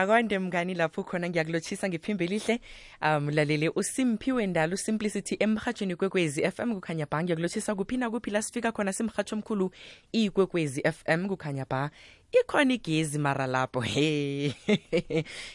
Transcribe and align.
akwande 0.00 0.38
mngani 0.38 0.74
lapho 0.74 1.02
khona 1.04 1.28
ngiyakulotshisa 1.30 1.88
ngiphimbe 1.88 2.26
lihle 2.26 2.58
umlaleli 3.16 3.68
um, 3.68 3.72
usimphiwe 3.76 4.46
ndala 4.46 4.74
usimplicity 4.74 5.36
emhatshweni 5.40 5.96
kwekwezi 5.96 6.40
fm 6.50 6.72
kukhanya 6.76 7.06
ba 7.10 7.22
ngiyakulotshisa 7.24 7.74
kuphi 7.74 7.96
nakuphi 7.96 8.30
la 8.30 8.42
sifika 8.42 8.72
khona 8.72 8.92
simhatsho 8.92 9.34
omkhulu 9.36 9.66
ikwekwezi 10.12 10.82
fm 10.94 11.20
kukhanya 11.28 11.64
ba 11.70 11.90
ikhona 12.32 12.74
igezi 12.74 13.18
mara 13.18 13.46
lapho 13.46 13.80
he 13.80 14.54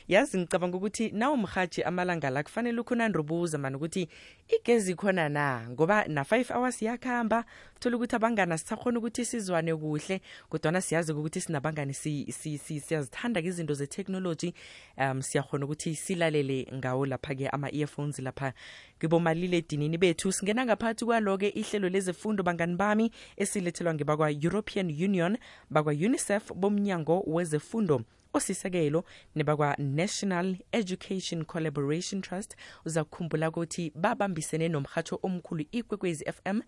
yazi 0.07 0.37
ngicabanga 0.37 0.77
ukuthi 0.77 1.09
nawumrhatshi 1.11 1.83
amalanga 1.83 2.29
la 2.29 2.43
kufanele 2.43 2.79
ukho 2.81 2.93
unandibuza 2.93 3.57
mani 3.57 3.75
ukuthi 3.75 4.07
igezi 4.47 4.95
khona 4.95 5.29
na 5.29 5.67
ngoba 5.69 6.05
na-five 6.07 6.53
hours 6.53 6.81
yakuhamba 6.81 7.45
uthole 7.77 7.95
ukuthi 7.95 8.15
abangani 8.15 8.57
sisakhona 8.57 8.99
ukuthi 8.99 9.25
sizwane 9.25 9.75
kuhle 9.75 10.21
kodwana 10.49 10.81
siyazi 10.81 11.11
ukuthi 11.13 11.41
sinabangani 11.41 11.93
siyazithanda 11.93 13.41
si, 13.41 13.47
izinto 13.47 13.73
ze-technology 13.73 14.53
um 14.97 15.21
siyakhona 15.21 15.65
ukuthi 15.65 15.95
silalele 15.95 16.67
ngawo 16.75 17.05
lapha-ke 17.05 17.49
ama-earphones 17.51 18.19
lapha 18.19 18.53
kibomalile 18.99 19.57
edinini 19.57 19.97
bethu 19.97 20.31
singena 20.31 20.65
ngaphakathi 20.65 21.05
kwalo-ke 21.05 21.49
ihlelo 21.51 21.89
lezifundo 21.89 22.43
bangani 22.43 22.75
bami 22.75 23.11
esilethelwa 23.37 23.93
ngebakwa-european 23.93 24.87
union 25.03 25.37
bakwa-unicef 25.69 26.51
bomnyango 26.71 27.23
wezefundo 27.27 28.01
osisekelo 28.33 29.03
nebakwa-national 29.35 30.57
education 30.71 31.45
collaboration 31.45 32.21
trust 32.21 32.55
uzakukhumbula 32.85 33.49
ukuthi 33.49 33.91
babambisene 33.95 34.69
nomhatho 34.69 35.19
omkhulu 35.23 35.65
ikwekwezi 35.71 36.25
fm 36.31 36.59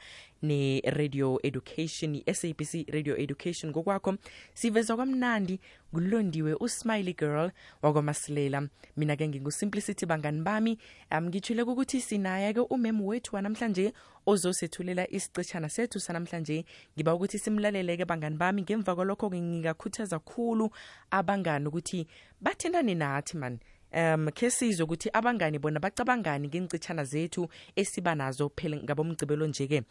ne-radio 0.42 1.40
education 1.44 2.16
i-sabc 2.16 2.90
radio 2.94 3.18
education 3.18 3.72
ngokwakho 3.72 4.16
sivezwa 4.54 4.96
kwamnandi 4.96 5.60
kulondiwe 5.94 6.54
usmiley 6.60 7.14
girl 7.14 7.52
wakwamasilela 7.82 8.68
mina-ke 8.98 9.28
ngingusimplicity 9.28 10.06
bangani 10.06 10.42
bami 10.48 10.74
um 11.18 11.24
ngithule 11.30 11.62
ukuthi 11.62 12.02
sinaye-ke 12.02 12.60
umemu 12.74 13.04
wethu 13.08 13.36
wanamhlanje 13.36 13.94
ozosethulela 14.26 15.06
isicitshana 15.18 15.70
sethu 15.70 16.00
sanamhlanje 16.00 16.66
ngiba 16.98 17.14
ukuthi 17.16 17.38
simlaleleke 17.40 18.06
bangani 18.10 18.38
bami 18.42 18.62
ngemva 18.66 18.92
kwalokho-ke 18.98 19.38
ngingakhuthaza 19.38 20.18
kkhulu 20.20 20.66
abangani 21.14 21.66
ukuthi 21.70 22.00
bathintane 22.42 22.94
nathi 22.98 23.38
mani 23.38 23.58
um 23.94 24.28
khe 24.36 24.48
sizwe 24.50 24.84
ukuthi 24.84 25.10
abangani 25.14 25.60
bona 25.60 25.80
bacabangani 25.80 26.48
ngencitshana 26.48 27.04
zethu 27.04 27.48
esiba 27.76 28.16
nazo 28.16 28.50
phela 28.50 28.78
ngabomgcibelo 28.78 29.46
nje-ke 29.48 29.84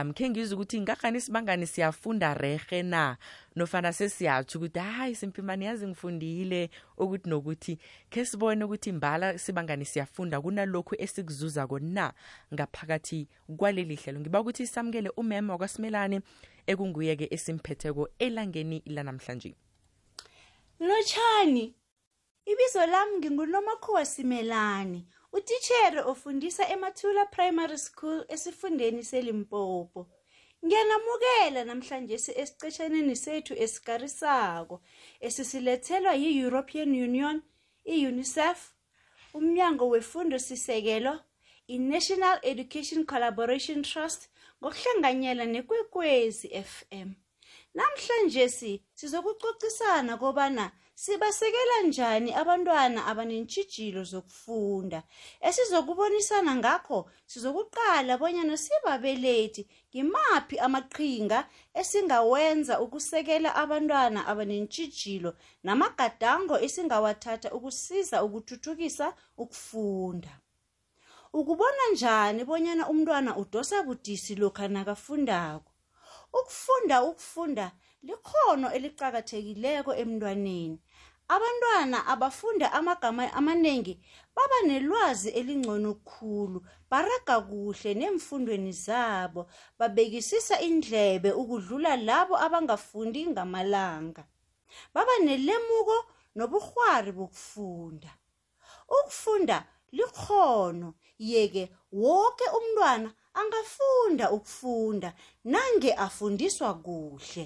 um 0.00 0.12
khe 0.14 0.28
ngizwe 0.30 0.56
ukuthi 0.56 0.80
ngakani 0.80 1.18
isibangani 1.18 1.66
siyafunda 1.66 2.34
rehe 2.34 2.80
na 2.82 3.16
nofana 3.56 3.92
sesiyatsho 3.92 4.58
ukuthi 4.58 4.78
hayi 4.78 5.14
simpimani 5.14 5.64
yazi 5.64 5.86
ngifundile 5.88 6.70
ukuthi 6.96 7.28
nokuthi 7.30 7.78
khe 8.10 8.24
sibone 8.24 8.64
ukuthi 8.64 8.92
mbala 8.92 9.38
sibangani 9.38 9.84
siyafunda 9.84 10.40
kunalokhu 10.40 10.94
esikuzuzako 10.98 11.78
na 11.78 12.12
ngaphakathi 12.54 13.28
kwaleli 13.56 13.94
hlelo 13.96 14.20
ngiba 14.20 14.40
ukuthi 14.40 14.66
samukele 14.66 15.10
umema 15.16 15.52
wakwasimelane 15.52 16.20
ekunguye-ke 16.66 17.28
esimphetheko 17.30 18.08
elangeni 18.18 18.82
lanamhlanje 18.86 19.52
lotshani 20.80 21.74
Ibizo 22.52 22.86
lami 22.92 23.18
nginguNomakhosi 23.18 24.22
Melani, 24.24 25.06
utitshere 25.32 26.00
ofundisa 26.10 26.64
eMathula 26.74 27.24
Primary 27.34 27.78
School 27.86 28.24
esifundeni 28.34 29.02
seLimpopo. 29.10 30.00
Ngiyanamukela 30.64 31.60
namhlanje 31.68 32.14
esiqeshaneni 32.42 33.14
sethu 33.24 33.52
esikarisako 33.64 34.76
esisilethelwa 35.26 36.12
yi-European 36.22 36.90
Union, 37.08 37.38
i-UNICEF, 37.96 38.58
uMnyango 39.38 39.84
weFundo 39.92 40.36
Sisekelo, 40.46 41.14
i-National 41.74 42.36
Education 42.52 43.00
Collaboration 43.10 43.80
Trust 43.90 44.20
ngokuhlanganyela 44.62 45.44
nekwekwezi 45.54 46.48
FM. 46.74 47.08
Namhlanje 47.78 48.44
si 48.58 48.72
sizokucocisana 48.98 50.14
kobana 50.22 50.66
Sibasekela 51.00 51.76
njani 51.88 52.30
abantwana 52.42 53.00
abanentshijilo 53.10 54.00
zokufunda? 54.10 55.00
Esizokubonisana 55.48 56.52
ngakho 56.60 56.98
sizokuqala 57.30 58.12
bonyana 58.22 58.56
sibabelethi 58.64 59.62
ngimaphi 59.88 60.56
amaqhinga 60.66 61.38
esingawenza 61.80 62.74
ukusekela 62.84 63.50
abantwana 63.62 64.20
abanentshijilo 64.30 65.30
namagadango 65.66 66.54
esingawathatha 66.66 67.48
ukusiza 67.56 68.16
ukuthuthukisa 68.26 69.06
ukufunda. 69.42 70.32
Ukubona 71.38 71.82
njani 71.94 72.40
bonyana 72.50 72.84
umntwana 72.92 73.30
udosa 73.42 73.76
budisi 73.88 74.32
lokha 74.40 74.66
nakafundako? 74.68 75.70
Ukufunda 76.38 76.96
ukufunda 77.10 77.66
likghono 78.08 78.66
eliqakathekileko 78.76 79.92
emntwaneni 80.02 80.78
Abantwana 81.34 81.98
abafunda 82.12 82.66
amagama 82.78 83.24
amaningi 83.38 83.94
baba 84.36 84.58
nelwazi 84.66 85.28
elingcono 85.38 85.90
khulu, 86.08 86.58
baraga 86.90 87.36
kuhle 87.48 87.90
neemfundweni 88.00 88.72
zabo, 88.84 89.42
babekisisa 89.78 90.58
indlebe 90.68 91.30
ukudlula 91.40 91.92
labo 92.08 92.34
abangafundi 92.46 93.20
ngamalanga. 93.30 94.22
Baba 94.94 95.12
nelemuko 95.22 95.94
nobukghwari 96.36 97.12
bokufunda. 97.18 98.10
Ukufunda 98.96 99.56
likghono 99.96 100.88
yeke 101.30 101.62
woke 101.94 102.44
umntwana 102.58 103.08
angafunda 103.38 104.24
ukufunda 104.34 105.12
nange 105.46 105.90
afundiswa 105.94 106.74
kuhle. 106.82 107.44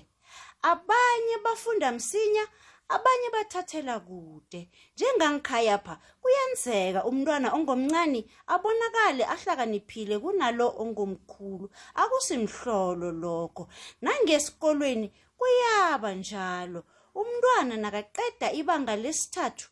Abanye 0.72 1.36
bafunda 1.44 1.92
msinya 1.92 2.48
abanye 2.94 3.28
bathathela 3.34 3.94
kude 4.06 4.60
njengangikhaya 4.94 5.76
pha 5.86 5.94
kuyenzeka 6.22 7.00
umntwana 7.10 7.48
ongomncane 7.56 8.20
abonakale 8.54 9.22
ahlakaniphile 9.34 10.16
kunalo 10.24 10.66
ongomkhulu 10.82 11.66
akusimhlolo 12.02 13.08
lokho 13.24 13.64
nangesikolweni 14.04 15.08
kuyaba 15.38 16.10
njalo 16.20 16.80
umntwana 17.20 17.74
nakaqeda 17.82 18.48
ibanga 18.60 18.94
lesithathu 19.02 19.66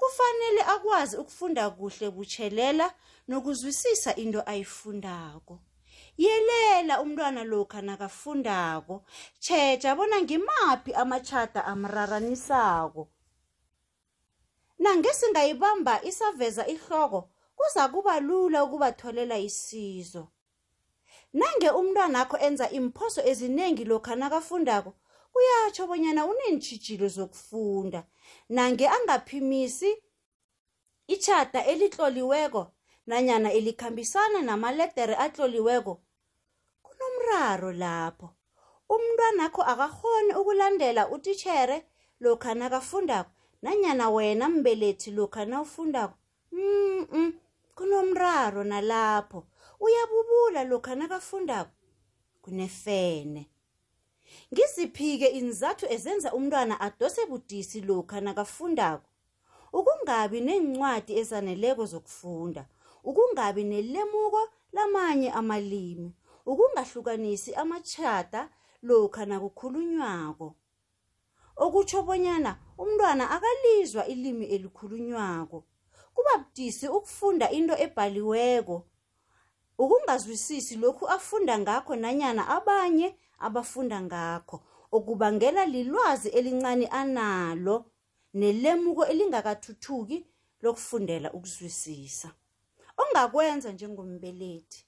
kufanele 0.00 0.62
akwazi 0.74 1.14
ukufunda 1.22 1.62
kuhle 1.76 2.06
butshelela 2.14 2.86
nokuzwisisa 3.28 4.10
into 4.24 4.40
ayifundako 4.52 5.54
yelela 6.18 7.00
umntwana 7.00 7.44
lokha 7.44 7.82
nakafundako 7.82 9.04
tjheja 9.38 9.94
bona 9.96 10.22
ngimaphi 10.22 10.92
amatshada 10.96 11.64
amraranisako 11.64 13.08
nangesingayibamba 14.80 16.00
isaveza 16.08 16.64
ihloko 16.72 17.28
kuza 17.56 17.88
kuba 17.92 18.20
lula 18.20 18.64
ukubatholela 18.64 19.36
isizo 19.38 20.28
nange 21.36 21.68
umntwanakho 21.70 22.36
enza 22.40 22.66
imphoso 22.72 23.20
eziningi 23.30 23.84
lokha 23.84 24.16
nakafundako 24.16 24.90
uyatsho 25.36 25.84
bonyana 25.86 26.24
uneentshijilo 26.26 27.08
zokufunda 27.08 28.04
nange 28.48 28.88
angaphimisi 28.88 29.90
itshada 31.12 31.60
elitloliweko 31.66 32.72
nanyana 33.06 33.48
elikhambisana 33.58 34.40
namaledere 34.42 35.14
atloliweko 35.16 36.00
umraro 37.26 37.70
lapho 37.74 38.28
umntwanakho 38.88 39.62
akakghoni 39.66 40.32
ukulandela 40.40 41.08
utitjhere 41.10 41.82
lokha 42.22 42.54
nakafundako 42.54 43.30
nanyana 43.62 44.06
wena 44.14 44.46
mbelethi 44.48 45.10
lokha 45.10 45.44
nawufundako 45.44 46.14
mm, 46.52 47.06
-mm 47.10 47.32
kunomraro 47.76 48.64
nalapho 48.64 49.42
uyabubula 49.80 50.64
lokha 50.64 50.94
nakafundako 50.94 51.70
kunefene 52.42 53.50
ngiziphi-ke 54.54 55.26
inzathu 55.26 55.86
ezenza 55.94 56.30
umntwana 56.32 56.80
adose 56.80 57.26
budisi 57.26 57.80
lokha 57.80 58.20
nakafundako 58.20 59.08
ukungabi 59.72 60.38
neencwadi 60.46 61.12
ezaneleko 61.20 61.82
zokufunda 61.92 62.62
ukungabi 63.08 63.64
nelemuko 63.64 64.40
lamanye 64.72 65.28
amalimi 65.30 66.10
ukungahlukanisi 66.50 67.50
amatshada 67.62 68.42
lokha 68.86 69.22
nakukhulunywako 69.30 70.48
okutsho 71.64 71.98
bonyana 72.06 72.52
umntwana 72.82 73.24
akalizwa 73.36 74.02
ilimi 74.12 74.46
elikhulunywako 74.54 75.58
kuba 76.14 76.32
budisi 76.42 76.86
ukufunda 76.96 77.46
into 77.58 77.74
ebhaliweko 77.84 78.76
ukungazwisisi 79.82 80.74
lokhu 80.84 81.04
afunda 81.16 81.54
ngakho 81.62 81.92
nanyana 82.02 82.42
abanye 82.56 83.08
abafunda 83.46 83.98
ngakho 84.06 84.56
okubangela 84.96 85.62
lilwazi 85.74 86.28
elincane 86.38 86.86
analo 87.02 87.76
nelemuko 88.40 89.02
elingakathuthuki 89.12 90.18
lokufundela 90.64 91.28
ukuzwisisa 91.36 92.28
ongakwenza 93.02 93.68
njengombelethi 93.72 94.80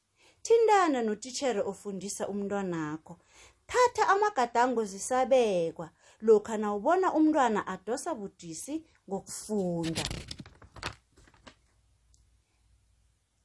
thindana 0.49 1.03
notitshere 1.03 1.61
ofundisa 1.61 2.25
umntwana 2.33 2.93
akho 2.93 3.19
thatha 3.71 4.09
amagadango 4.09 4.85
zisabekwa 4.85 5.91
lokha 6.27 6.57
nawubona 6.63 7.09
umntwana 7.19 7.61
adosa 7.75 8.11
budisi 8.19 8.75
ngokufunda 9.09 10.03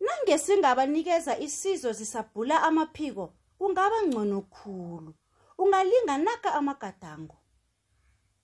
nangesingabanikeza 0.05 1.33
isizo 1.47 1.89
zisabhula 1.99 2.55
amaphiko 2.67 3.25
kungaba 3.59 3.97
ngcono 4.07 4.39
khulu 4.55 5.11
ungalinganaka 5.63 6.49
amagadango 6.59 7.37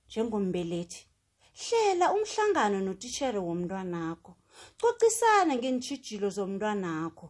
njengombelethi 0.07 1.01
hlela 1.61 2.05
umhlangano 2.15 2.77
notitshere 2.87 3.39
womntwanakho 3.47 4.31
cocisana 4.81 5.51
ngeentshijilo 5.55 6.27
zomntwanakho 6.35 7.27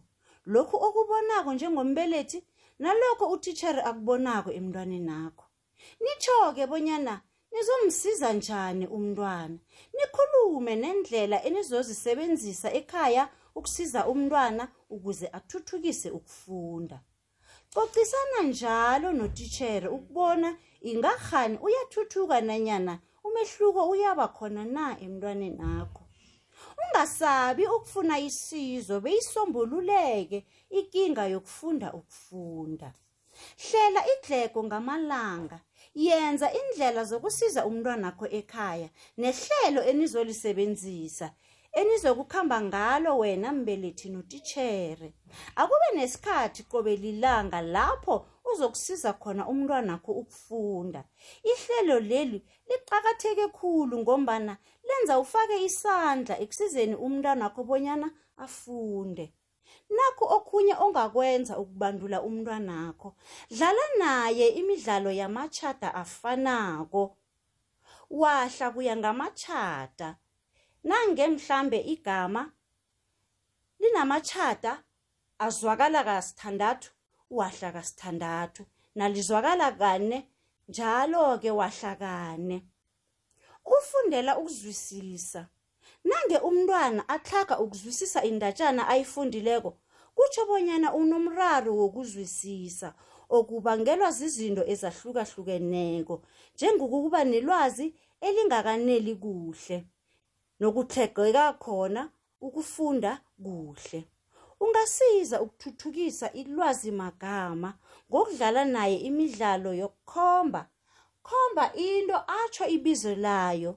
lokhu 0.54 0.78
okubonako 0.88 1.50
njengombelethi 1.60 2.40
nalokho 2.84 3.26
utithere 3.36 3.82
akubonako 3.90 4.50
emntwaneni 4.60 5.12
akho 5.26 5.46
nitsho-ke 6.04 6.64
bonyana 6.72 7.16
nizomsiza 7.54 8.30
njani 8.40 8.86
umntwana 8.98 9.58
nikhulume 9.98 10.74
nendlela 10.84 11.38
enizozisebenzisa 11.48 12.68
ekhaya 12.80 13.24
ukusiza 13.58 14.00
umntwana 14.12 14.64
ukuze 14.96 15.28
athuthukise 15.38 16.08
ukufunda 16.18 16.98
cocisana 17.74 18.40
njalo 18.50 19.08
notitshere 19.20 19.88
ukubona 19.98 20.50
ingahani 20.90 21.56
uyathuthuka 21.66 22.36
nanyana 22.48 22.94
umehluko 23.28 23.82
uyaba 23.94 24.26
khona 24.36 24.64
na 24.76 24.86
emntwaneni 25.06 25.60
akho 25.82 26.04
ungasabi 26.88 27.68
ukufuna 27.68 28.20
isizo 28.20 29.00
beyisombululeke 29.02 30.46
inkinga 30.70 31.24
yokufunda 31.34 31.94
ukufunda 31.94 32.94
hlela 33.70 34.02
idleko 34.18 34.64
ngamalanga 34.64 35.60
yenza 35.96 36.48
indlela 36.60 37.04
zokusiza 37.04 37.66
umntwana 37.66 38.08
wakho 38.08 38.26
ekhaya 38.40 38.90
nehlelo 39.18 39.82
enizolisebenzisa 39.92 41.32
enizokukhamba 41.80 42.62
ngalo 42.62 43.18
wena 43.18 43.52
mbelethi 43.52 44.10
notitshere 44.10 45.08
akube 45.62 45.88
nesikhathi 45.96 46.64
qobe 46.64 46.96
lilanga 46.96 47.62
lapho 47.62 48.16
uzokusiza 48.54 49.14
khona 49.14 49.48
umntwana 49.48 49.94
akho 49.96 50.12
ukufunda 50.22 51.02
ihlelo 51.50 51.98
leli 52.00 52.40
liqakatheke 52.70 53.46
khulu 53.58 53.96
ngombana 54.04 54.54
lenza 54.88 55.14
ufake 55.24 55.56
isandla 55.68 56.36
ekusizeni 56.44 56.96
umntwana 57.06 57.44
akho 57.50 57.62
bonyana 57.70 58.08
afunde 58.46 59.26
nakho 59.96 60.26
okhunye 60.38 60.74
ongakwenza 60.84 61.54
ukubandula 61.62 62.18
umntwana 62.28 62.74
akho 62.90 63.10
dlala 63.58 63.86
naye 64.02 64.46
imidlalo 64.60 65.10
yamatshada 65.20 65.88
afanako 66.04 67.02
wahla 68.22 68.68
kuya 68.74 68.94
ngamatshada 69.00 70.10
nangemhlambe 70.90 71.80
igama 71.94 72.42
linamatshada 73.82 74.72
azwakala 75.46 76.00
kasithandathu 76.08 76.90
wahlaka 77.38 77.82
sithandathu 77.90 78.62
nalizwakala 79.00 79.68
kane 79.82 80.18
njalo 80.70 81.24
ke 81.42 81.50
wahlakane 81.60 82.58
ukufundela 83.70 84.32
ukuzwisisa 84.40 85.42
nange 86.08 86.38
umntwana 86.48 87.02
athlaga 87.16 87.56
ukuzwisisa 87.64 88.20
indatjana 88.30 88.82
ayifundileko 88.94 89.70
kutsho 90.16 90.42
bonyana 90.50 90.90
unomraro 91.02 91.72
wokuzwisisa 91.80 92.90
okubangelwa 93.38 94.10
zizinto 94.18 94.64
ezahlukahlukeneko 94.74 96.16
njengokuba 96.56 97.20
nelwazi 97.32 97.86
elingakaneli 98.28 99.14
kuhle 99.24 99.78
nokutlhegeka 100.62 101.46
khona 101.64 102.02
ukufunda 102.46 103.12
kuhle 103.44 104.00
ungasiza 104.64 105.36
ukuthuthukisa 105.46 106.28
ilwazi 106.42 106.90
magama 107.02 107.70
ngokudlala 108.10 108.64
naye 108.76 108.98
imidlalo 109.10 109.70
yokukhomba 109.82 110.62
khomba 111.28 111.66
into 111.90 112.16
atsho 112.40 112.66
ibizo 112.76 113.14
layo 113.26 113.72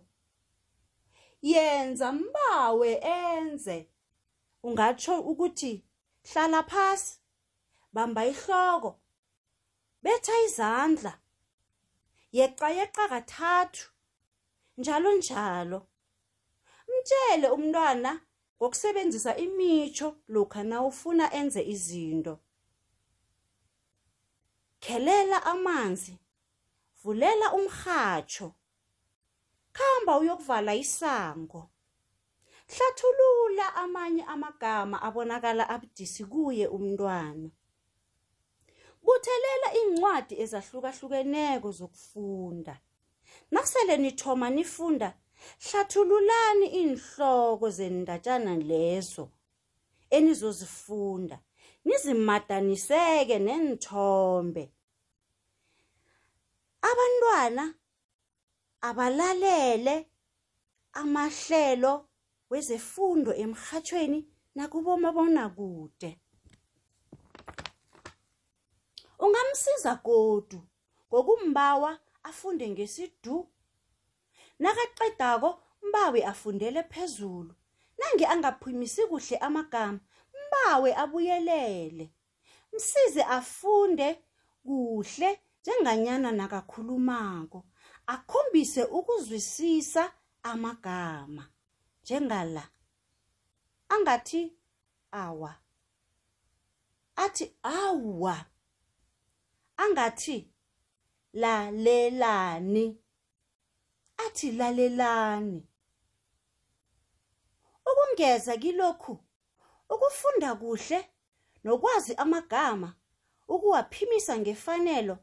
yenza 1.50 2.08
mbawe 2.20 2.90
enze 3.22 3.76
ungatsho 4.68 5.12
ukuthi 5.30 5.72
hlala 6.32 6.60
phasi 6.70 7.12
bamba 7.94 8.22
ihloko 8.32 8.90
betha 10.02 10.32
izandla 10.46 11.12
yeqa 12.36 12.68
yeqa 12.78 13.04
kathathu 13.12 13.84
njalo 14.80 15.10
njalo 15.20 15.78
mtshele 16.90 17.48
umntwana 17.56 18.10
ngokusebenzisa 18.62 19.32
imitsho 19.44 20.08
lokha 20.34 20.62
nawufuna 20.70 21.24
enze 21.40 21.60
izinto 21.74 22.34
khelela 24.84 25.38
amanzi 25.52 26.14
vulela 27.04 27.46
umrhatsho 27.58 28.48
khamba 29.76 30.12
uyokuvala 30.22 30.72
isango 30.84 31.62
hlathulula 32.72 33.66
amanye 33.84 34.22
amagama 34.34 34.96
abonakala 35.06 35.64
abudisi 35.74 36.22
kuye 36.32 36.64
umntwana 36.76 37.48
buthelela 39.04 39.68
iincwadi 39.78 40.34
ezahlukahlukeneko 40.44 41.68
zokufunda 41.78 42.74
nasele 43.52 43.94
nithoma 44.04 44.48
nifunda 44.56 45.08
Hlathululani 45.66 46.66
inhloko 46.80 47.66
zendatshana 47.76 48.54
lezo 48.70 49.24
enizozifunda 50.16 51.36
nizimadaniseke 51.86 53.36
nenthombe. 53.46 54.64
Abantwana 56.90 57.64
abalalele 58.88 59.96
amahlelo 61.00 61.92
wezefundo 62.50 63.30
emrhatjhweni 63.42 64.20
nakubomabonakude. 64.56 66.10
Ungamsiza 69.24 69.92
godu 70.06 70.60
ngokumbawa 71.08 71.90
afunde 72.28 72.64
ngesidu 72.72 73.36
nakaqedako 74.60 75.50
mbawe 75.88 76.20
afundele 76.32 76.80
phezulu 76.92 77.52
nange 77.98 78.24
angaphimisi 78.32 79.02
kuhle 79.10 79.36
amagama 79.46 79.98
mbawe 80.46 80.90
abuyelele 81.02 82.04
msize 82.74 83.22
afunde 83.38 84.08
kuhle 84.66 85.30
njenganyana 85.62 86.30
nakakhulumako 86.38 87.58
akhombise 88.14 88.82
ukuzwisisa 88.98 90.04
amagama 90.42 91.44
njengala 92.02 92.64
angathi 93.94 94.42
awa 95.22 95.52
athi 97.24 97.46
awa 97.62 98.36
angathi 99.84 100.36
lalelani 101.32 102.84
athi 104.16 104.52
lalelani 104.52 105.66
ukungeza 107.92 108.56
kilokhu 108.56 109.18
ukufunda 109.90 110.54
kuhle 110.54 111.08
nokwazi 111.64 112.14
amagama 112.14 112.94
ukuwaphimisa 113.48 114.38
ngefanelo 114.38 115.18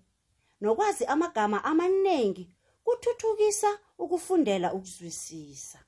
nokwazi 0.62 1.06
amagama 1.06 1.64
amaningi 1.64 2.56
kuthuthukisa 2.84 3.80
ukufundela 3.98 4.68
ukuzwisisa 4.74 5.80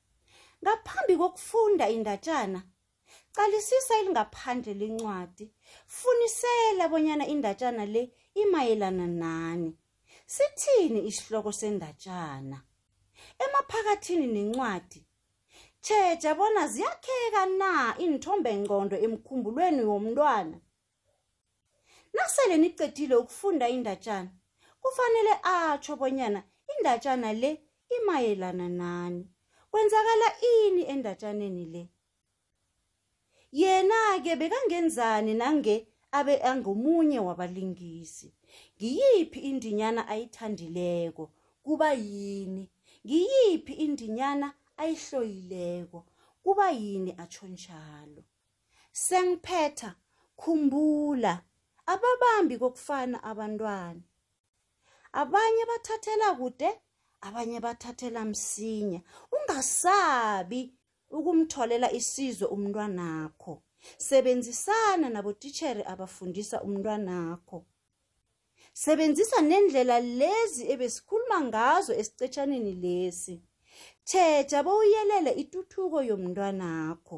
ngaphambi 0.64 1.18
kokufunda 1.18 1.90
indatshana 1.90 2.62
calisisa 3.36 3.98
elingaphandle 4.00 4.74
lencwadi 4.74 5.46
funisela 5.88 6.90
bonyana 6.92 7.26
indatshana 7.34 7.86
le 7.86 8.04
imayelana 8.42 9.08
nani 9.08 9.78
sithini 10.34 11.00
isihloko 11.10 11.52
sendatshana 11.52 12.58
emaphakathini 13.46 14.28
nencwadi 14.36 15.00
cheja 15.86 16.32
bona 16.38 16.64
ziyakheka 16.74 17.42
na 17.60 17.70
inthombe 18.06 18.52
ngqondo 18.62 18.96
emkhumbulweni 19.06 19.82
womntwana 19.90 20.58
nasele 22.16 22.56
nicedile 22.64 23.16
ukufunda 23.22 23.66
indatshana 23.76 24.32
kufanele 24.82 25.34
atsho 25.56 25.94
bonyana 26.00 26.42
indatshana 26.74 27.30
le 27.42 27.52
imayelana 27.96 28.68
nani 28.82 29.24
kwenzakala 29.72 30.28
ini 30.54 30.84
endatshaneni 30.94 31.66
le 31.74 31.82
yena 33.60 34.00
ke 34.24 34.32
bekangenzani 34.40 35.34
nange 35.42 35.76
abe 36.18 36.36
angomunye 36.50 37.18
wabalingisi 37.28 38.28
ngiyiphi 38.78 39.40
indinyana 39.50 40.02
ayithandileko 40.14 41.24
kuba 41.66 41.90
yini 42.10 42.64
ngiyiphi 43.08 43.74
indinyana 43.86 44.48
ayihlolileko 44.82 46.00
kuba 46.44 46.66
yini 46.82 47.12
atsho 47.24 47.46
njalo 47.54 48.22
sengiphetha 49.06 49.90
khumbula 50.40 51.34
ababambi 51.94 52.56
kokufana 52.62 53.18
abantwana 53.30 54.04
abanye 55.22 55.64
bathathela 55.70 56.28
kude 56.40 56.70
abanye 57.28 57.58
bathathela 57.66 58.22
msinya 58.32 59.00
ungasabi 59.36 60.60
ukumtholela 61.18 61.88
isizo 62.00 62.46
umntwanakho 62.56 63.54
sebenzisana 64.08 65.08
nabotitjhere 65.14 65.82
abafundisa 65.94 66.58
umntwanakho 66.68 67.58
sebenzisa 68.80 69.42
nendlela 69.48 70.00
lezi 70.00 70.64
ebesikhuluma 70.74 71.38
ngazo 71.48 71.92
esicetshaneni 72.02 72.74
lesi 72.84 73.36
theja 74.10 74.60
bowuyelele 74.66 75.32
ituthuko 75.44 75.98
yomntwanakho 76.10 77.18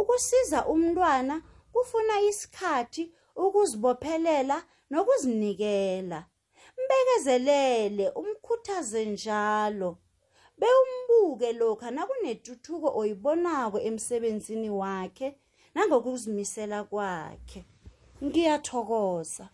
ukusiza 0.00 0.58
umntwana 0.72 1.34
kufuna 1.72 2.14
isikhathi 2.30 3.04
ukuzibophelela 3.44 4.56
nokuzinikela 4.92 6.18
mbekezelele 6.82 8.04
umkhuthaze 8.20 9.02
njalo 9.14 9.90
bewumbuke 10.60 11.48
lokha 11.60 11.88
nakunetuthuko 11.96 12.88
oyibonako 13.00 13.78
emsebenzini 13.88 14.70
wakhe 14.80 15.28
nangokuzimisela 15.74 16.78
kwakhe 16.90 17.60
ngiyathokoza 18.24 19.46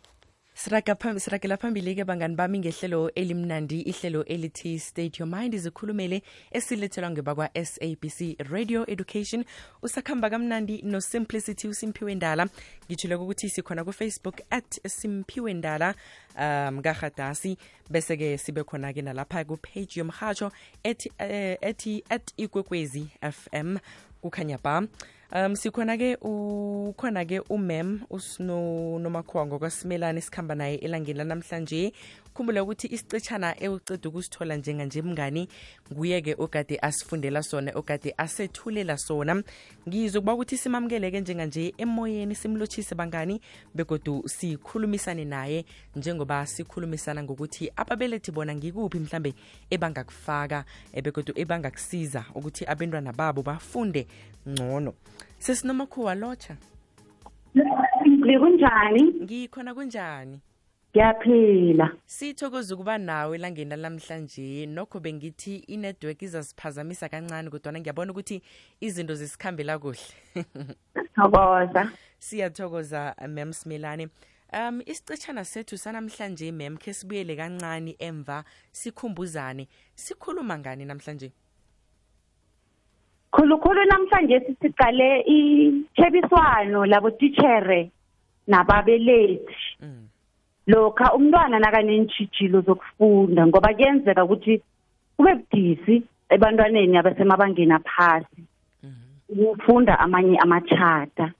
siragela 0.57 1.57
phambili-ke 1.57 2.05
bangani 2.05 2.37
bami 2.37 2.59
ngehlelo 2.61 3.11
elimnandi 3.17 3.81
ihlelo 3.83 4.25
elithi 4.25 4.79
state 4.79 5.19
your 5.19 5.29
mind 5.29 5.55
zikhulumele 5.57 6.23
esilethelwa 6.53 7.11
ngebakwa-sabc 7.11 8.39
radio 8.51 8.85
education 8.89 9.45
usakhamba 9.83 10.31
kamnandi 10.31 10.83
nosimplicity 10.83 11.69
usimphiwe 11.69 12.15
ndala 12.15 12.47
ngithile 12.91 13.15
ukuthi 13.15 13.49
sikhona 13.49 13.85
kufacebook 13.85 14.41
at 14.51 14.81
simphiwe 14.89 15.55
ndala 15.55 15.95
um 16.39 16.83
kahadasi 16.83 17.59
bese-ke 17.91 18.39
sibe 18.39 18.61
khona-ke 18.63 19.03
nalapha 19.03 19.45
kupage 19.45 20.01
yomhatsho 20.01 20.53
eh, 20.83 21.59
ethi 21.61 22.05
at 22.11 22.31
ikwekwezi 22.37 23.09
fm 23.33 23.77
kukhanya 24.23 24.59
ba 24.63 24.83
um 25.35 25.57
sikhona 25.59 25.97
ke 25.99 26.14
ukhona 26.23 27.25
ke 27.26 27.41
umem 27.50 28.00
usno 28.11 28.99
nomakhwango 29.00 29.59
kwasimelana 29.59 30.19
esikhamba 30.19 30.55
naye 30.55 30.76
elangeni 30.79 31.19
lanamhlanje 31.19 31.93
khumbula 32.35 32.62
ukuthi 32.62 32.87
isicitshana 32.95 33.55
ewuceda 33.62 34.09
ukusithola 34.09 34.57
njenganje 34.57 35.03
mngani 35.03 35.49
nguye-ke 35.93 36.35
ogade 36.38 36.79
asifundela 36.83 37.43
sona 37.43 37.73
ogade 37.75 38.14
asethulela 38.17 38.99
sona 38.99 39.43
ngizokuba 39.88 40.35
ukuthi 40.35 40.57
simamukele-ke 40.59 41.21
njenganje 41.21 41.75
emoyeni 41.79 42.35
simlotshise 42.35 42.95
bangani 42.95 43.41
begodu 43.75 44.23
sikhulumisane 44.29 45.25
naye 45.25 45.64
njengoba 45.97 46.47
sikhulumisana 46.47 47.23
ngokuthi 47.23 47.73
ababelethi 47.76 48.31
bona 48.33 48.55
ngikuphi 48.55 48.99
mhlambe 48.99 49.35
ebangakufaka 49.71 50.64
eh, 50.93 51.03
begodu 51.05 51.33
ebangakusiza 51.37 52.25
ukuthi 52.35 52.64
abentwana 52.67 53.12
babo 53.12 53.43
bafunde 53.43 54.07
ngcono 54.50 54.93
sesinomakhuwa 55.38 56.14
lotsha 56.14 56.57
likunjani 58.25 59.02
ngikhona 59.23 59.75
kunjani 59.75 60.40
ngiyaphila 60.90 61.88
sithokoza 62.07 62.75
ukuba 62.75 62.99
nawe 62.99 63.37
elangeni 63.37 63.76
lamhlanje 63.76 64.66
nokho 64.66 65.00
bengithi 65.00 65.57
inetwork 65.57 66.23
izasiphazamisa 66.23 67.09
kancane 67.09 67.50
kodwana 67.50 67.81
ngiyabona 67.81 68.12
ukuthi 68.12 68.43
izinto 68.81 69.14
zisikhambela 69.14 69.78
kuhle 69.78 70.45
thokoza 71.14 71.90
siyathokoza 72.19 73.14
mam 73.28 73.52
smelane 73.52 74.09
um 74.52 74.81
isicitshana 74.87 75.45
sethu 75.45 75.78
sanamhlanje 75.78 76.52
mam 76.52 76.76
khe 76.78 76.93
sibuyele 76.95 77.37
kancane 77.37 77.97
emva 77.99 78.45
sikhumbuzane 78.73 79.69
sikhuluma 79.95 80.59
ngani 80.59 80.85
namhlanje 80.85 81.33
khulukhulu 83.35 83.83
namhlanje 83.91 84.41
sicale 84.62 85.25
ithebiswano 85.37 86.85
labo 86.87 87.11
teacher 87.19 87.88
nababelethi 88.47 89.75
mm. 89.83 90.03
lokha 90.71 91.11
umntwana 91.19 91.59
nakanentshijilo 91.59 92.61
zokufunda 92.62 93.43
ngoba 93.50 93.75
kuyenzeka 93.75 94.23
ukuthi 94.25 94.55
kube 95.19 95.33
budisi 95.35 96.03
ebantwaneni 96.31 96.95
abasemabangeni 96.97 97.73
aphasi 97.75 98.41
mm. 98.83 98.93
ukufunda 99.35 99.99
amanye 99.99 100.38
amachata 100.38 101.33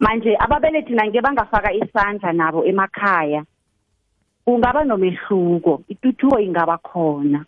manje 0.00 0.36
ababelethi 0.38 0.92
nange 0.92 1.20
bangafaka 1.24 1.72
isandla 1.72 2.32
nabo 2.36 2.64
emakhaya 2.68 3.44
kungaba 4.44 4.84
nomehluko 4.84 5.82
ituthuko 5.88 6.36
ingaba 6.40 6.76
khona 6.84 7.44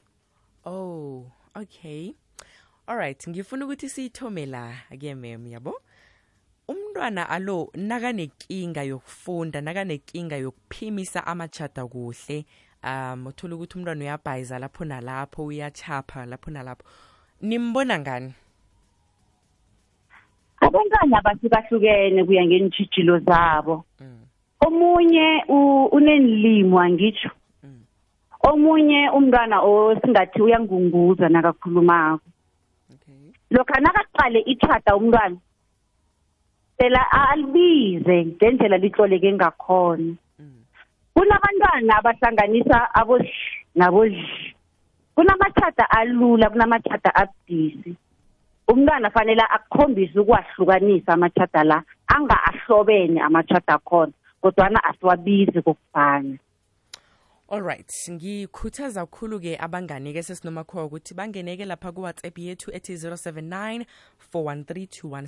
oh 0.66 1.24
okay 1.54 2.12
alright 2.90 3.28
ngifuna 3.28 3.64
ukuthi 3.64 3.88
siyithome 3.88 4.42
la 4.50 4.64
ke 5.00 5.12
mem 5.14 5.46
yabo 5.46 5.74
umntwana 6.68 7.28
alo 7.30 7.70
nakanenkinga 7.74 8.82
yokufunda 8.82 9.60
nakanenkinga 9.60 10.36
yokuphimisa 10.36 11.26
amachata 11.26 11.86
kuhle 11.86 12.44
um 12.84 13.26
uthola 13.26 13.54
ukuthi 13.54 13.78
umntwana 13.78 14.04
uyabhayiza 14.04 14.58
lapho 14.58 14.84
nalapho 14.84 15.44
uyachapha 15.44 16.26
lapho 16.26 16.50
nalapho 16.50 16.82
nimbona 17.42 17.98
ngani 18.00 18.32
abantwana 20.60 21.22
bathi 21.22 21.46
bahlukene 21.48 22.24
kuya 22.26 22.42
ngeentshijilo 22.46 23.18
zabo 23.22 23.84
mm. 24.02 24.18
omunye 24.66 25.44
unenilimo 25.94 26.80
angitsho 26.82 27.30
mm. 27.62 27.80
omunye 28.50 29.10
umntwana 29.14 29.60
osingathi 29.62 30.42
uyangunguza 30.42 31.28
nakakhulumako 31.28 32.24
lokha 33.50 33.78
nakaqale 33.84 34.40
itshata 34.52 34.96
umntwana 34.96 35.36
phela 36.78 37.02
alibize 37.22 38.16
ngendlela 38.28 38.76
litloleke 38.78 39.30
ngakhona 39.36 40.14
mm. 40.40 40.60
kunabantwana 41.14 41.92
abahlanganisa 41.98 42.78
abodl 43.00 43.26
nabodl 43.78 44.18
kunamathata 45.16 45.84
alula 45.98 46.46
kunamathata 46.50 47.10
abudisi 47.22 47.90
umntwana 48.70 49.06
fanele 49.14 49.44
akukhombise 49.56 50.14
ukuwahlukanisa 50.20 51.10
amathata 51.14 51.60
la 51.70 51.78
anga 52.14 52.36
ahlobene 52.50 53.18
amathata 53.20 53.72
akhona 53.78 54.12
kodwana 54.42 54.78
asiwabizi 54.88 55.60
kokufana 55.66 56.38
Alright, 57.52 57.90
ngikhuthaza 58.10 59.02
kakhulu 59.06 59.36
ke 59.42 59.52
abangani 59.58 60.12
ke 60.14 60.22
sesinomakho 60.22 60.86
ukuthi 60.86 61.14
bangeneke 61.18 61.64
lapha 61.66 61.90
ku 61.92 62.00
WhatsApp 62.06 62.38
yethu 62.38 62.70
ethi 62.70 62.94
079 62.94 63.82
4132172 64.34 65.18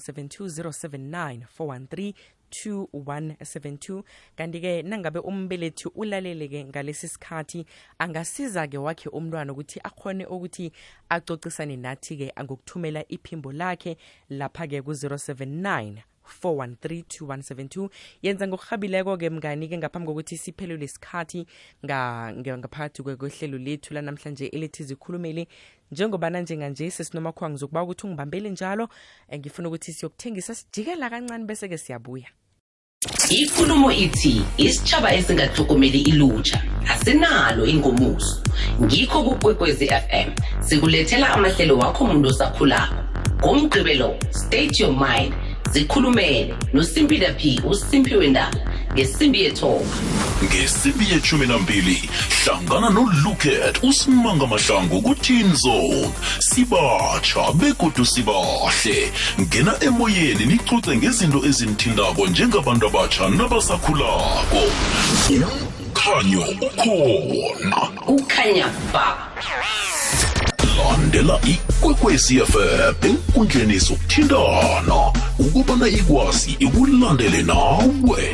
079 0.63 1.41
4132172 1.51 4.07
kanti 4.39 4.61
ke 4.63 4.83
nangabe 4.87 5.19
umbelethi 5.19 5.89
ulalele 5.99 6.47
ke 6.49 6.63
ngalesi 6.71 7.09
sikhathi 7.11 7.67
angasiza 7.99 8.67
ke 8.71 8.79
wakhe 8.79 9.09
umntwana 9.11 9.51
ukuthi 9.53 9.81
akhone 9.83 10.23
ukuthi 10.27 10.71
acocisane 11.11 11.75
nathi 11.77 12.13
ke 12.23 12.29
ngokuthumela 12.43 13.03
iphimbo 13.11 13.51
lakhe 13.53 13.97
lapha 14.31 14.67
ke 14.71 14.79
ku 14.83 14.91
079 14.95 16.03
4132172 16.45 17.89
yenza 18.23 18.47
ngokuhabileko 18.49 19.17
ke 19.17 19.31
mngani 19.31 19.69
ke 19.69 19.77
ngaphambi 19.79 20.07
kokuthi 20.07 20.37
siphele 20.39 20.77
lesikhathi 20.77 21.47
ngaphakathi 21.87 23.03
kwehlelo 23.03 23.59
lethu 23.59 23.95
lanamhlanje 23.95 24.47
elithi 24.47 24.85
zikhulumele 24.85 25.49
njengobana 25.91 26.41
njenganje 26.41 26.91
sesinomakhwa 26.91 27.51
ngizokuba 27.51 27.83
ukuthi 27.83 28.07
ungibambele 28.07 28.51
njalo 28.51 28.89
eh, 29.29 29.39
ngifuna 29.39 29.69
ukuthi 29.69 29.93
siyokuthengisa 29.93 30.55
sijikela 30.55 31.11
kancane 31.11 31.45
bese-ke 31.45 31.79
siyabuya 31.79 32.29
ikulumo 33.31 33.93
ithi 33.93 34.43
isitshaba 34.57 35.15
esingahlokomeli 35.15 36.01
ilutsha 36.01 36.63
asinalo 36.89 37.67
ingomuso 37.67 38.43
ngikho 38.85 39.25
kukwekwezi 39.25 39.87
fm 39.89 40.29
sikulethela 40.61 41.31
amahlelo 41.35 41.79
wakho 41.79 42.05
muntu 42.07 42.29
osakhulako 42.29 42.97
ngomgqibelo 43.45 44.11
state 44.33 44.81
your 44.81 44.93
mind 44.95 45.35
zikhulumele 45.73 46.55
nosimpila 46.75 47.29
p 47.35 47.61
usimpiwe 47.71 48.29
ndaba 48.29 48.57
ngesimbi 48.95 49.41
yethoba 49.43 49.85
ngesimbi 50.45 51.07
yeshumi 51.13 51.47
nambili 51.47 52.09
hlangana 52.45 52.91
nolucat 52.91 53.79
usimanga 53.83 54.47
mahlangu 54.47 55.03
kuteen 55.03 55.55
zone 55.57 56.11
sibatsha 56.39 57.53
begodu 57.55 58.05
sibahle 58.07 59.13
ngena 59.41 59.75
emoyeni 59.85 60.47
nicuce 60.47 60.97
ngezinto 60.97 61.47
ezinithindako 61.47 62.27
njengabantu 62.27 62.87
abatsha 62.87 63.29
nabasakhulako 63.29 64.59
umkhanyo 65.29 66.45
ukhona 66.67 67.79
ukhanya 68.07 68.67
ba 68.93 69.05
landela 70.77 71.41
ikwekwecfm 71.53 73.07
enkundleni 73.07 73.79
zokuthindana 73.79 75.13
ukubana 75.41 75.89
ikwazi 75.89 76.53
ikulandele 76.53 77.41
nawe 77.43 78.25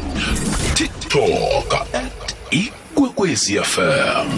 tiktok 0.75 1.71
at 1.95 2.37
ikwekwezfm 2.51 4.29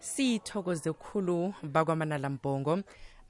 siyithokoze 0.00 0.92
khulu 0.92 1.52
bakwamanalambongo 1.62 2.78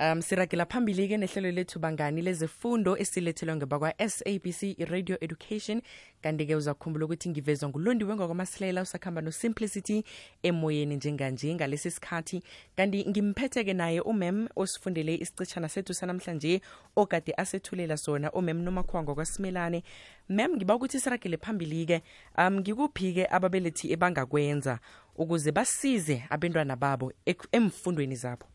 Um 0.00 0.22
siragela 0.22 0.64
phambili 0.66 1.08
ke 1.10 1.16
nehlelo 1.18 1.50
lethu 1.50 1.80
bangani 1.80 2.22
lezifundo 2.22 2.96
esilethelwe 2.96 3.56
ngebakwa 3.56 3.94
SABC 4.08 4.62
iRadio 4.78 5.18
Education 5.24 5.82
kanti 6.22 6.46
ke 6.46 6.56
uzakhumbula 6.56 7.04
ukuthi 7.04 7.28
ngivezwa 7.28 7.68
ngulondiwe 7.68 8.14
ngokwaMasilela 8.16 8.82
usakhamba 8.82 9.20
noSimplicity 9.20 10.04
emoyeni 10.42 10.96
njenganje 10.96 11.54
ngalesi 11.54 11.90
sikhathi 11.90 12.42
kanti 12.76 13.06
ngimphethe 13.08 13.64
ke 13.64 13.74
naye 13.74 14.00
umem 14.00 14.46
osifundele 14.56 15.14
isicitshana 15.14 15.68
sethu 15.68 15.94
sanamhlanje 15.94 16.60
ogade 16.96 17.32
asethulela 17.36 17.96
sona 17.96 18.30
umem 18.30 18.58
nomakhwango 18.62 19.14
kwaSimelane 19.14 19.82
mem 20.28 20.54
ngiba 20.56 20.74
ukuthi 20.78 21.00
siragele 21.02 21.36
phambili 21.42 21.82
ke 21.86 21.98
um 22.38 22.60
ngikuphi 22.62 23.14
ke 23.18 23.26
ababelethi 23.26 23.90
ebangakwenza 23.92 24.78
ukuze 25.18 25.50
basize 25.52 26.22
abantwana 26.30 26.76
babo 26.78 27.10
emfundweni 27.52 28.14
zabo 28.16 28.46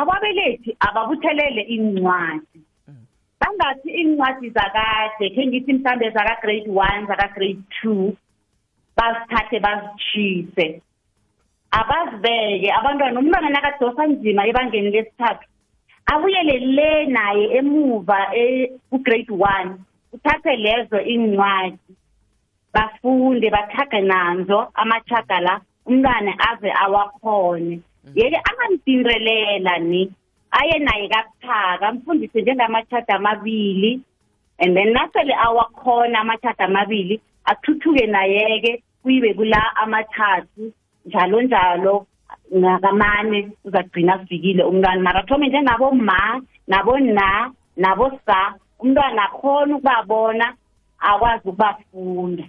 ababelethi 0.00 0.70
ababuthelele 0.88 1.62
incwadi 1.76 2.58
bangathi 3.40 3.90
incwadi 4.02 4.48
zakade 4.56 5.26
khe 5.34 5.42
ngithi 5.46 5.72
mhlawumbe 5.76 6.06
zaka-grade 6.16 6.68
one 6.84 6.98
zaka-grade 7.08 7.60
two 7.80 8.00
bazithathe 8.96 9.58
bazitshise 9.64 10.66
abazibeke 11.78 12.68
abantwana 12.78 13.16
umntwana 13.20 13.48
nakadosa 13.54 14.02
nzima 14.12 14.42
ebangeni 14.50 14.90
lesithathu 14.96 15.46
abuyele 16.12 16.56
le 16.76 16.90
naye 17.16 17.44
emuva 17.58 18.18
e-, 18.44 18.70
ku-grade 18.90 19.32
one 19.54 19.70
uthathe 20.14 20.52
lezo 20.64 20.98
iy'ncwadi 21.12 21.92
bafunde 22.74 23.48
bathaga 23.56 23.98
nanzo 24.10 24.58
amachaga 24.82 25.36
la 25.46 25.54
umntwana 25.88 26.32
aze 26.48 26.70
awakhone 26.84 27.72
Mm-hmm. 28.04 28.18
yeke 28.20 28.36
angamdirelela 28.36 29.78
ni 29.80 30.10
aye 30.52 30.78
naye 30.78 31.08
kabuthaka 31.08 31.88
amfundise 31.88 32.42
njengamachada 32.42 33.14
amabili 33.14 34.00
and 34.58 34.76
then 34.76 34.92
nasele 34.92 35.34
awakhona 35.34 36.20
amachada 36.20 36.64
amabili 36.64 37.20
athuthuke 37.44 38.06
naye-ke 38.06 38.82
kuyibe 39.02 39.34
kula 39.34 39.76
amathathu 39.76 40.72
njalo 41.06 41.40
njalo 41.42 42.06
ngakamane 42.56 43.50
uzagcina 43.64 44.14
afikile 44.14 44.62
umntwana 44.64 45.00
mara 45.00 45.20
athome 45.20 45.48
njengabo 45.48 45.90
ma 45.92 46.42
nabo 46.66 46.98
na 46.98 47.52
nabo 47.76 48.12
sa 48.26 48.54
umntwana 48.78 49.24
akhona 49.24 49.76
ukubabona 49.76 50.54
akwazi 50.98 51.48
ukubafunda 51.48 52.44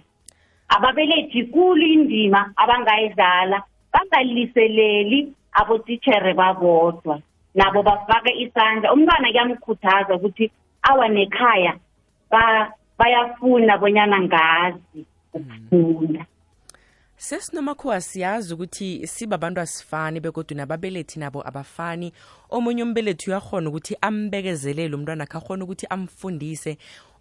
ababelethi 0.68 1.44
kulu 1.44 1.86
indima 1.86 2.52
abangayidlala 2.56 3.62
bangaliseleli 3.92 5.32
abotitshere 5.60 6.34
babodwa 6.34 7.20
nabo 7.54 7.82
bafake 7.82 8.32
isandla 8.44 8.92
umntwana 8.92 9.28
kuyamkhuthaza 9.28 10.14
ukuthi 10.14 10.50
awa 10.82 11.08
nekhaya 11.08 11.72
bayafuna 12.98 13.78
bonyana 13.78 14.20
ngazi 14.20 15.06
ukufunda 15.34 16.26
sesinomakhuwa 17.16 18.00
siyazi 18.00 18.54
ukuthi 18.54 19.06
sibabantu 19.06 19.60
asifani 19.60 20.20
bekodwa 20.20 20.56
nababelethi 20.56 21.18
nabo 21.20 21.46
abafani 21.48 22.12
omunye 22.50 22.82
umbelethi 22.82 23.30
uyakhona 23.30 23.68
ukuthi 23.68 23.96
ambekezelele 24.00 24.92
umntwana 24.94 25.24
khakhona 25.26 25.64
ukuthi 25.64 25.86
amfundise 25.88 26.76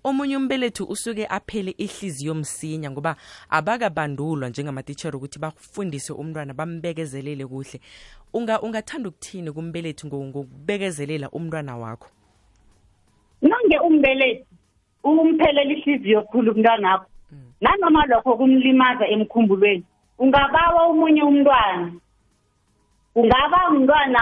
omunye 0.05 0.37
umbelethi 0.37 0.83
usuke 0.83 1.25
aphele 1.29 1.71
ihliziyo 1.71 2.35
msinya 2.35 2.89
ngoba 2.91 3.15
abakabandulwa 3.49 4.49
njengamatitshera 4.49 5.17
ukuthi 5.17 5.39
bafundise 5.39 6.13
umntwana 6.13 6.53
bambekezelele 6.53 7.45
kuhle 7.45 7.81
unga 8.33 8.61
ungathanda 8.61 9.09
ukuthini 9.09 9.49
kumbelethi 9.51 10.05
ngokubekezelela 10.07 11.29
umntwana 11.33 11.77
wakho 11.77 12.09
nange 13.41 13.77
umbelethi 13.87 14.45
umphelela 15.03 15.73
ihliziyo 15.73 16.21
khulu 16.29 16.51
umntwanakho 16.51 17.05
mm. 17.31 17.53
nanoma 17.61 18.05
lokho 18.05 18.37
kumlimaza 18.37 19.05
emkhumbulweni 19.07 19.83
ungabawa 20.21 20.81
omunye 20.89 21.23
umntwana 21.23 21.89
ungaba 23.15 23.59
umntwana 23.73 24.19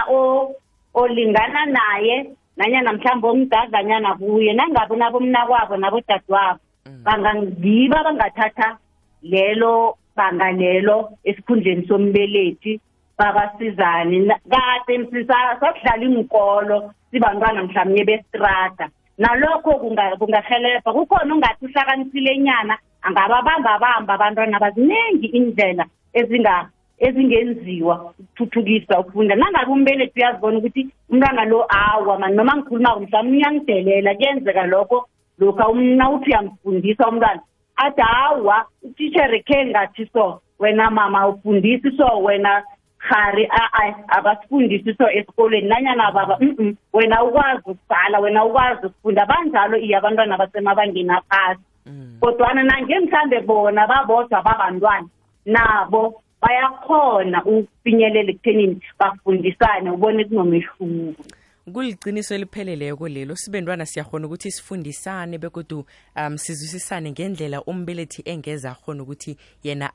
olingana 0.94 1.62
naye 1.76 2.32
nanyana 2.56 2.92
mhlawumbe 2.92 3.28
omdazanyana 3.28 4.14
kuye 4.18 4.52
nangabe 4.52 4.96
nabomna 4.96 5.46
kwabo 5.46 5.76
nabodadwabo 5.76 6.58
mm. 6.86 7.02
bangangiba 7.04 7.98
bangathatha 8.06 8.78
lelo 9.22 9.98
banga 10.16 10.52
lelo 10.52 11.10
esikhundleni 11.24 11.86
sombelethi 11.88 12.80
babasizane 13.18 14.18
kade 14.52 14.94
sasidlala 15.04 16.06
inkolo 16.06 16.94
sibantwana 17.10 17.62
mhlawumnye 17.64 18.04
bestrada 18.04 18.88
nalokho 19.18 19.72
kungahelebha 20.20 20.92
kukhona 20.92 21.34
ungathi 21.34 21.66
uhlakanisilenyana 21.66 22.78
angababambabamba 23.02 24.14
abantwana 24.14 24.60
baziningi 24.60 25.26
indlela 25.38 25.84
ezinga 26.12 26.70
ezingenziwa 26.98 27.94
ukuthuthukisa 28.10 29.00
ukufunda 29.00 29.34
nangabe 29.34 29.72
umbelethi 29.72 30.20
uyazibona 30.22 30.58
ukuthi 30.58 30.82
umntwana 31.10 31.42
lo 31.50 31.66
awa 31.68 32.14
mani 32.22 32.34
noma 32.38 32.54
ngikhulumako 32.56 33.00
mhlawumbe 33.02 33.30
uyangidelela 33.40 34.10
kuyenzeka 34.14 34.62
lokho 34.70 34.98
lokha 35.40 35.64
um, 35.70 35.80
nawuthi 35.98 36.30
uyamfundisa 36.30 37.02
umntwana 37.10 37.40
athi 37.76 38.00
hawa 38.02 38.56
utitshere 38.86 39.38
khe 39.42 39.58
ngathi 39.66 40.04
so 40.14 40.38
wena 40.62 40.90
mama 40.90 41.18
ufundisi 41.34 41.90
so 41.98 42.06
wena 42.22 42.62
khari 43.02 43.44
abasifundisi 44.14 44.94
so 44.94 45.06
esikolweni 45.10 45.66
nanyana 45.68 46.12
baba 46.14 46.38
mm 46.40 46.74
wena 46.94 47.16
ukwazi 47.26 47.58
ukubhala 47.60 48.18
wena 48.22 48.44
ukwazi 48.44 48.86
ukufunda 48.86 49.26
banjalo 49.26 49.76
iye 49.82 49.96
abantwana 49.98 50.38
basemabangeni 50.38 51.10
aphasi 51.10 51.60
mm. 51.86 52.16
kodwana 52.22 52.62
nange 52.62 53.00
mhlawumbe 53.02 53.40
bona 53.42 53.82
babodwa 53.86 54.38
babantwana 54.46 55.08
nabo 55.46 56.20
bayakhona 56.46 57.44
ukufinyelela 57.44 58.30
ekuthenini 58.30 58.76
bafundisane 58.98 59.90
ubone 59.90 60.24
kunomehluko 60.24 61.24
kuliqiniso 61.72 62.34
elipheleleko 62.34 63.08
lelo 63.08 63.36
sibentwana 63.36 63.86
siyakhona 63.86 64.26
ukuthi 64.26 64.50
sifundisane 64.52 65.38
begodu 65.38 65.86
um 66.16 66.36
sizwisisane 66.38 67.10
ngendlela 67.10 67.62
umbelethi 67.62 68.22
engeza 68.24 68.70
akhona 68.70 69.02
ukuthi 69.02 69.36
yena 69.62 69.88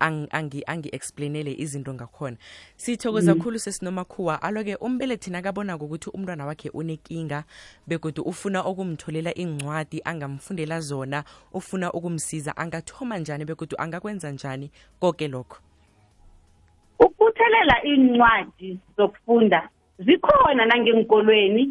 angi-explainele 0.67 1.51
angi 1.53 1.61
izinto 1.63 1.93
ngakhona 1.93 2.37
sithokoza 2.75 3.35
mm. 3.35 3.41
khulu 3.41 3.59
sesinomakhuwa 3.59 4.41
alo-ke 4.41 4.75
umbelethi 4.75 5.29
nakabonako 5.31 5.85
ukuthi 5.85 6.09
umntwana 6.09 6.45
wakhe 6.45 6.69
unekinga 6.69 7.43
begodu 7.87 8.21
ufuna 8.21 8.65
ukumtholela 8.65 9.33
incwadi 9.33 10.01
angamfundela 10.05 10.79
zona 10.81 11.23
ufuna 11.53 11.91
ukumsiza 11.93 12.57
angathoma 12.57 13.17
njani 13.17 13.45
begodu 13.45 13.75
angakwenza 13.79 14.31
njani 14.31 14.71
koke 14.99 15.27
lokho 15.27 15.57
ukubuthelela 17.29 17.75
iy'ncwadi 17.89 18.69
zokufunda 18.97 19.59
zikhona 20.05 20.63
nangenkolweni 20.69 21.63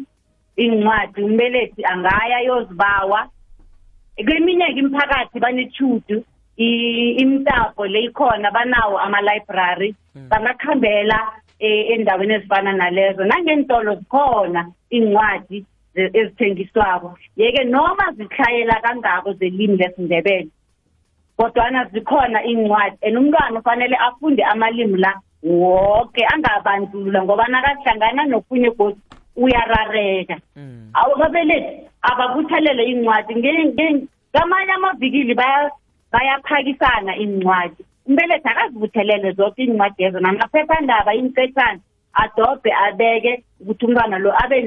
iy'ncwadi 0.63 1.19
umbelethi 1.27 1.81
angaya 1.91 2.37
yozibawa 2.47 3.19
kweminye-ke 4.25 4.79
imiphakathi 4.81 5.37
banechudu 5.43 6.17
imtapo 7.19 7.81
leyikhona 7.93 8.47
banawo 8.55 8.95
ama-library 9.05 9.95
hmm. 10.13 10.29
bangakuhambela 10.29 11.19
endaweni 11.59 12.33
eh, 12.33 12.39
ezifana 12.39 12.71
nalezo 12.73 13.23
nangeentolo 13.25 13.91
zikhona 13.95 14.61
iy'ncwadi 14.95 15.59
ezithengiswako 16.17 17.09
yeke 17.37 17.63
noma 17.63 18.05
zihlayela 18.15 18.75
kangako 18.81 19.33
zelimi 19.39 19.77
lesindebele 19.77 20.47
kodwana 21.37 21.85
zikhona 21.85 22.43
iy'ncwadi 22.45 22.97
and 23.01 23.17
umntwana 23.17 23.59
ufanele 23.59 23.95
afunde 23.95 24.43
amalimi 24.43 24.97
la 24.99 25.21
woke 25.43 26.19
angabandlulula 26.33 27.23
ngoba 27.23 27.45
nakahlangana 27.47 28.23
nokunye 28.27 28.69
gosi 28.75 28.99
uyarareka 29.39 30.35
mm. 30.55 30.91
ababelethi 30.93 31.71
ababuthelele 32.03 32.83
iy'ncwadi 32.83 34.07
kamanye 34.33 34.71
amavikili 34.73 35.33
bayaphakisana 36.11 37.15
iy'ncwadi 37.23 37.79
umbelethi 38.07 38.47
akazibuthelele 38.51 39.27
zonke 39.37 39.61
iy'ncwadi 39.63 39.99
ezo 40.07 40.19
namaphephandaba 40.19 41.11
iy'nketshana 41.15 41.79
adobhe 42.21 42.71
abeke 42.85 43.31
ukuthi 43.61 43.83
umntwana 43.87 44.15
lo 44.23 44.29
abe 44.43 44.59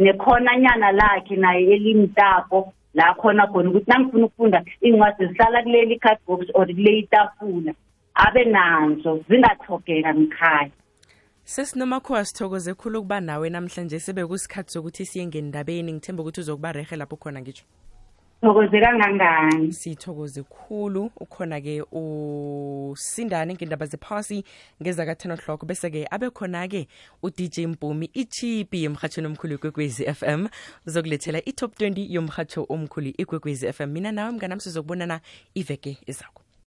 nekhonanyana 0.00 0.88
lakhe 0.98 1.36
naye 1.36 1.62
elimtapo 1.76 2.72
la 2.96 3.04
khona 3.20 3.44
khona 3.52 3.68
ukuthi 3.68 3.90
nangifuna 3.90 4.26
ukufunda 4.26 4.58
iy'ncwadi 4.86 5.20
zihlala 5.28 5.58
kuleli 5.62 5.94
cardbox 6.02 6.40
or 6.56 6.66
kule 6.72 6.92
itafula 7.02 7.72
abe 8.28 8.44
nanzo 8.44 9.24
zingathogeka 9.28 10.12
mkhaya 10.12 10.70
sesinomakhuwa 11.44 12.24
sithokoze 12.24 12.74
khulu 12.74 12.98
ukuba 12.98 13.20
nawe 13.20 13.50
namhlanje 13.50 14.00
sibe 14.00 14.26
kusikhathi 14.26 14.72
sokuthi 14.72 15.06
siye 15.06 15.26
ngendabeni 15.26 15.92
ngithemba 15.92 16.22
ukuthi 16.22 16.40
uzokuba 16.40 16.72
rehe 16.72 16.96
lapho 16.96 17.16
khona 17.16 17.40
ngitsho 17.40 17.64
thokoze 18.40 18.76
kangangani 18.80 19.72
sithokoze 19.72 20.42
khulu 20.42 21.10
ukhona-ke 21.24 21.82
usindane 22.00 23.54
ngendaba 23.54 23.86
zephasi 23.86 24.44
ngeza 24.82 25.02
ka-ten 25.08 25.32
o'clock 25.32 25.64
bese-ke 25.64 26.04
abekhona-ke 26.12 26.88
udj 27.24 27.56
mbumi 27.72 28.06
ichipi 28.22 28.84
yomhatsho 28.84 29.18
omkhulu 29.28 29.52
ikwekwezi 29.56 30.02
f 30.04 30.20
m 30.22 30.40
uzokulethela 30.86 31.38
i-top 31.50 31.72
20 31.80 32.04
yomhatsho 32.16 32.60
omkhulu 32.68 33.12
ikwekwezi 33.18 33.64
f 33.72 33.78
m 33.80 33.88
mina 33.94 34.12
nawe 34.12 34.30
mnganamsizokubonana 34.32 35.20
iveke 35.54 35.96
ezako 36.06 36.42